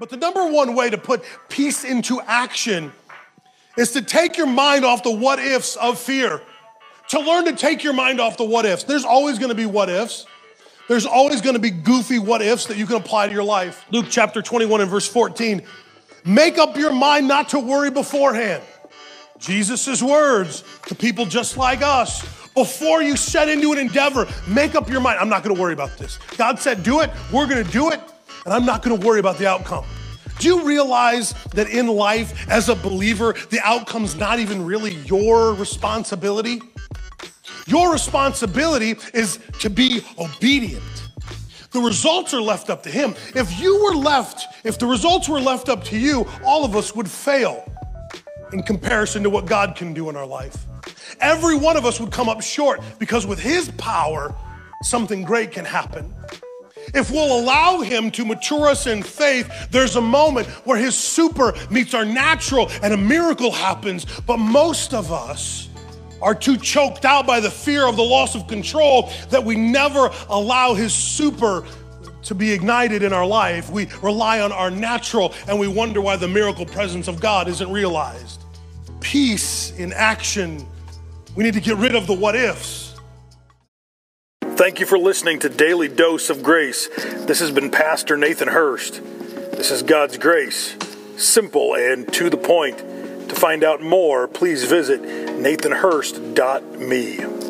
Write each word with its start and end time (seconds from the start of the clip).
But 0.00 0.08
the 0.08 0.16
number 0.16 0.50
one 0.50 0.74
way 0.74 0.88
to 0.88 0.96
put 0.96 1.22
peace 1.50 1.84
into 1.84 2.22
action 2.22 2.90
is 3.76 3.92
to 3.92 4.00
take 4.00 4.38
your 4.38 4.46
mind 4.46 4.82
off 4.82 5.02
the 5.02 5.10
what 5.10 5.38
ifs 5.38 5.76
of 5.76 5.98
fear. 5.98 6.40
To 7.10 7.20
learn 7.20 7.44
to 7.44 7.52
take 7.52 7.84
your 7.84 7.92
mind 7.92 8.18
off 8.18 8.38
the 8.38 8.44
what 8.44 8.64
ifs. 8.64 8.82
There's 8.82 9.04
always 9.04 9.38
gonna 9.38 9.54
be 9.54 9.66
what 9.66 9.90
ifs. 9.90 10.24
There's 10.88 11.04
always 11.04 11.42
gonna 11.42 11.58
be 11.58 11.70
goofy 11.70 12.18
what 12.18 12.40
ifs 12.40 12.64
that 12.66 12.78
you 12.78 12.86
can 12.86 12.96
apply 12.96 13.26
to 13.26 13.32
your 13.32 13.44
life. 13.44 13.84
Luke 13.90 14.06
chapter 14.08 14.40
21 14.40 14.80
and 14.80 14.90
verse 14.90 15.06
14. 15.06 15.60
Make 16.24 16.56
up 16.56 16.78
your 16.78 16.94
mind 16.94 17.28
not 17.28 17.50
to 17.50 17.58
worry 17.58 17.90
beforehand. 17.90 18.62
Jesus' 19.38 20.02
words 20.02 20.64
to 20.86 20.94
people 20.94 21.26
just 21.26 21.58
like 21.58 21.82
us. 21.82 22.22
Before 22.54 23.02
you 23.02 23.16
set 23.16 23.48
into 23.48 23.72
an 23.72 23.78
endeavor, 23.78 24.26
make 24.48 24.74
up 24.74 24.88
your 24.88 25.00
mind. 25.00 25.18
I'm 25.20 25.28
not 25.28 25.42
gonna 25.42 25.60
worry 25.60 25.74
about 25.74 25.98
this. 25.98 26.18
God 26.38 26.58
said, 26.58 26.82
do 26.82 27.00
it, 27.00 27.10
we're 27.30 27.46
gonna 27.46 27.64
do 27.64 27.90
it, 27.90 28.00
and 28.44 28.54
I'm 28.54 28.64
not 28.64 28.82
gonna 28.82 28.96
worry 28.96 29.20
about 29.20 29.38
the 29.38 29.46
outcome. 29.46 29.84
Do 30.38 30.48
you 30.48 30.64
realize 30.64 31.34
that 31.54 31.68
in 31.68 31.86
life, 31.86 32.48
as 32.48 32.70
a 32.70 32.74
believer, 32.74 33.34
the 33.50 33.60
outcome's 33.62 34.16
not 34.16 34.38
even 34.38 34.64
really 34.64 34.94
your 35.04 35.52
responsibility? 35.52 36.62
Your 37.66 37.92
responsibility 37.92 38.96
is 39.12 39.38
to 39.60 39.68
be 39.68 40.02
obedient. 40.18 40.82
The 41.72 41.80
results 41.80 42.34
are 42.34 42.40
left 42.40 42.70
up 42.70 42.82
to 42.84 42.90
Him. 42.90 43.14
If 43.34 43.60
you 43.60 43.84
were 43.84 43.94
left, 43.94 44.46
if 44.64 44.78
the 44.78 44.86
results 44.86 45.28
were 45.28 45.40
left 45.40 45.68
up 45.68 45.84
to 45.84 45.98
you, 45.98 46.26
all 46.44 46.64
of 46.64 46.74
us 46.74 46.96
would 46.96 47.08
fail 47.08 47.70
in 48.52 48.62
comparison 48.62 49.22
to 49.22 49.30
what 49.30 49.46
God 49.46 49.76
can 49.76 49.92
do 49.92 50.08
in 50.08 50.16
our 50.16 50.26
life. 50.26 50.56
Every 51.20 51.56
one 51.56 51.76
of 51.76 51.84
us 51.84 52.00
would 52.00 52.10
come 52.10 52.28
up 52.28 52.40
short 52.40 52.80
because 52.98 53.26
with 53.26 53.38
His 53.38 53.70
power, 53.72 54.34
something 54.82 55.22
great 55.22 55.52
can 55.52 55.64
happen. 55.64 56.12
If 56.94 57.10
we'll 57.10 57.40
allow 57.40 57.80
Him 57.80 58.10
to 58.12 58.24
mature 58.24 58.66
us 58.68 58.86
in 58.86 59.02
faith, 59.02 59.50
there's 59.70 59.96
a 59.96 60.00
moment 60.00 60.48
where 60.66 60.78
His 60.78 60.96
super 60.96 61.54
meets 61.70 61.94
our 61.94 62.04
natural 62.04 62.70
and 62.82 62.92
a 62.92 62.96
miracle 62.96 63.50
happens. 63.50 64.06
But 64.20 64.38
most 64.38 64.94
of 64.94 65.12
us 65.12 65.68
are 66.22 66.34
too 66.34 66.56
choked 66.56 67.04
out 67.04 67.26
by 67.26 67.40
the 67.40 67.50
fear 67.50 67.86
of 67.86 67.96
the 67.96 68.02
loss 68.02 68.34
of 68.34 68.46
control 68.46 69.10
that 69.30 69.42
we 69.42 69.56
never 69.56 70.10
allow 70.28 70.74
His 70.74 70.92
super 70.92 71.64
to 72.22 72.34
be 72.34 72.52
ignited 72.52 73.02
in 73.02 73.12
our 73.12 73.26
life. 73.26 73.70
We 73.70 73.86
rely 74.02 74.40
on 74.40 74.52
our 74.52 74.70
natural 74.70 75.34
and 75.48 75.58
we 75.58 75.68
wonder 75.68 76.00
why 76.00 76.16
the 76.16 76.28
miracle 76.28 76.66
presence 76.66 77.08
of 77.08 77.20
God 77.20 77.48
isn't 77.48 77.70
realized. 77.70 78.44
Peace 79.00 79.72
in 79.78 79.92
action. 79.92 80.66
We 81.34 81.44
need 81.44 81.54
to 81.54 81.60
get 81.60 81.76
rid 81.78 81.94
of 81.94 82.06
the 82.06 82.14
what 82.14 82.36
ifs. 82.36 82.89
Thank 84.60 84.76
you 84.78 84.84
for 84.84 84.98
listening 84.98 85.38
to 85.38 85.48
Daily 85.48 85.88
Dose 85.88 86.28
of 86.28 86.42
Grace. 86.42 86.88
This 87.24 87.40
has 87.40 87.50
been 87.50 87.70
Pastor 87.70 88.18
Nathan 88.18 88.48
Hurst. 88.48 89.02
This 89.52 89.70
is 89.70 89.82
God's 89.82 90.18
grace, 90.18 90.76
simple 91.16 91.74
and 91.74 92.12
to 92.12 92.28
the 92.28 92.36
point. 92.36 92.76
To 92.76 93.34
find 93.34 93.64
out 93.64 93.80
more, 93.80 94.28
please 94.28 94.64
visit 94.64 95.00
nathanhurst.me. 95.00 97.49